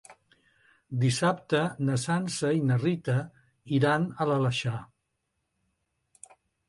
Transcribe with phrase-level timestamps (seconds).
[1.03, 3.17] Dissabte na Sança i na Rita
[3.81, 4.81] iran a l'Aleixar.